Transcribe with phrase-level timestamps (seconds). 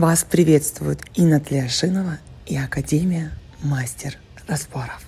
[0.00, 4.16] Вас приветствуют Инна Тлешинова и Академия Мастер
[4.48, 5.04] Разборов.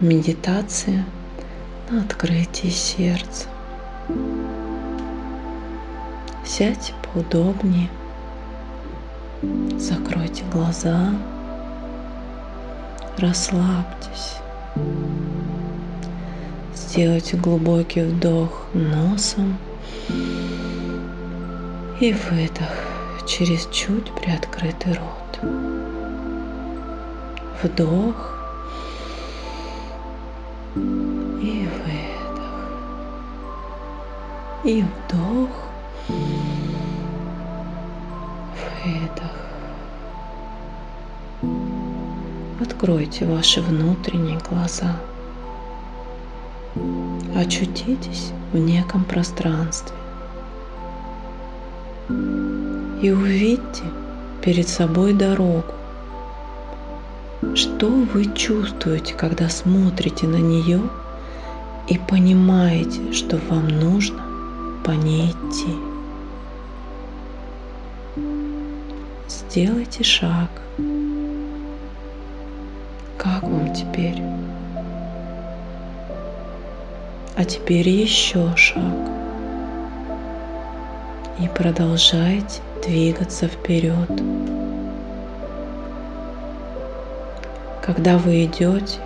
[0.00, 1.06] Медитация
[1.88, 3.46] на открытие сердца.
[6.44, 7.88] Сядьте поудобнее,
[9.78, 11.14] закройте глаза,
[13.18, 14.34] расслабьтесь.
[16.74, 19.56] Сделайте глубокий вдох носом
[22.00, 22.70] и выдох
[23.26, 25.40] через чуть приоткрытый рот.
[27.62, 28.38] Вдох
[30.76, 32.70] и выдох.
[34.64, 35.50] И вдох,
[38.84, 39.36] выдох.
[42.60, 44.96] Откройте ваши внутренние глаза.
[47.34, 49.96] Очутитесь в неком пространстве
[52.08, 53.84] и увидьте
[54.42, 55.74] перед собой дорогу.
[57.54, 60.80] Что вы чувствуете, когда смотрите на нее
[61.86, 64.22] и понимаете, что вам нужно
[64.84, 65.74] по ней идти?
[69.28, 70.50] Сделайте шаг.
[73.16, 74.22] Как вам теперь?
[77.36, 79.27] А теперь еще шаг.
[81.40, 84.10] И продолжайте двигаться вперед.
[87.80, 88.98] Когда вы идете,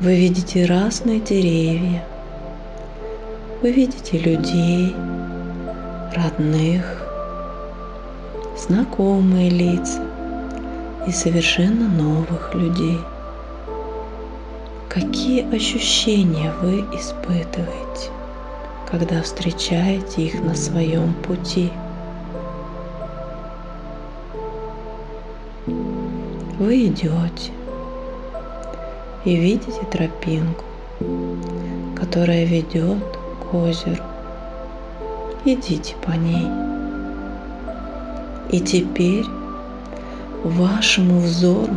[0.00, 2.02] вы видите разные деревья,
[3.60, 4.94] вы видите людей,
[6.14, 7.02] родных,
[8.56, 10.00] знакомые лица
[11.06, 12.98] и совершенно новых людей.
[14.88, 18.10] Какие ощущения вы испытываете,
[18.90, 21.72] когда встречаете их на своем пути?
[26.58, 27.52] Вы идете
[29.24, 30.64] и видите тропинку,
[31.96, 33.02] которая ведет
[33.42, 34.02] к озеру.
[35.44, 36.48] Идите по ней.
[38.50, 39.26] И теперь
[40.44, 41.74] вашему взору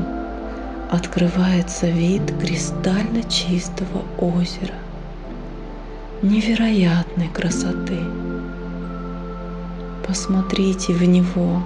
[0.91, 4.75] открывается вид кристально чистого озера
[6.21, 7.99] невероятной красоты.
[10.05, 11.61] Посмотрите в него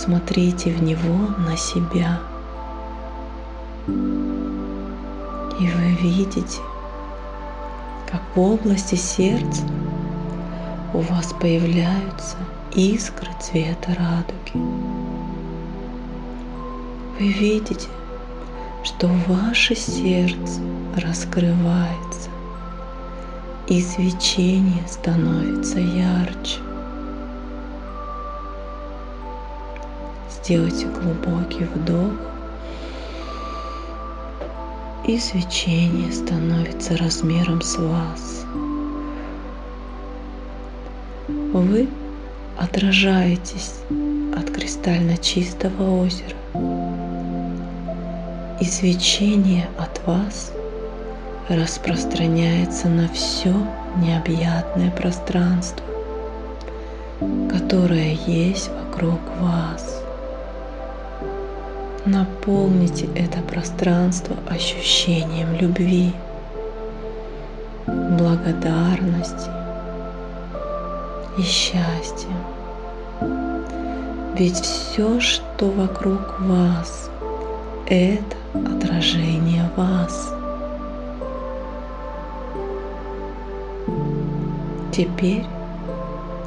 [0.00, 2.20] посмотрите в него на себя.
[3.86, 6.58] И вы видите,
[8.10, 9.62] как в области сердца
[10.94, 12.36] у вас появляются
[12.74, 14.52] искры цвета радуги.
[17.18, 17.88] Вы видите,
[18.82, 20.60] что ваше сердце
[20.96, 22.30] раскрывается,
[23.68, 26.60] и свечение становится ярче.
[30.30, 32.12] Сделайте глубокий вдох,
[35.06, 38.44] и свечение становится размером с вас.
[41.52, 41.88] Вы
[42.58, 43.74] отражаетесь
[44.36, 46.36] от кристально чистого озера,
[48.60, 50.52] и свечение от вас
[51.48, 53.54] распространяется на все
[53.96, 55.84] необъятное пространство,
[57.50, 60.02] которое есть вокруг вас.
[62.04, 66.12] Наполните это пространство ощущением любви,
[67.86, 69.50] благодарности
[71.36, 72.28] и счастья.
[74.36, 77.10] Ведь все, что вокруг вас,
[77.86, 80.32] это отражение вас.
[84.92, 85.44] Теперь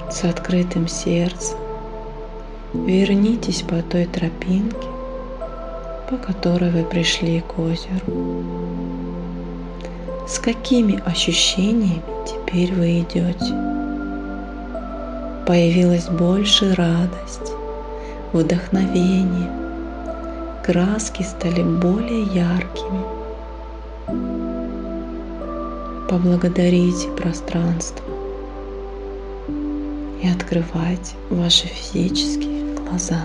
[0.10, 1.58] с открытым сердцем
[2.74, 4.88] вернитесь по той тропинке,
[6.10, 8.44] по которой вы пришли к озеру.
[10.28, 13.54] С какими ощущениями теперь вы идете?
[15.46, 17.52] Появилась больше радость,
[18.32, 19.63] вдохновение,
[20.64, 23.04] краски стали более яркими.
[26.10, 28.06] Поблагодарите пространство
[30.24, 33.22] и открывайте ваши физические глаза.